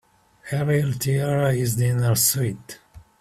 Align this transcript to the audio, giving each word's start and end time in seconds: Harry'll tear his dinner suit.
Harry'll 0.49 0.93
tear 0.93 1.51
his 1.53 1.75
dinner 1.75 2.15
suit. 2.15 2.79